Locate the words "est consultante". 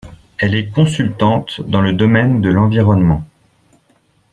0.55-1.61